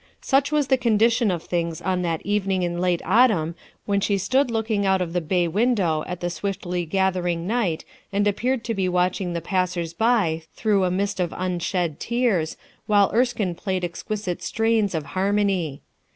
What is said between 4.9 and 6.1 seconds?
of the 18 RUTH ERSKINE'S SON bay window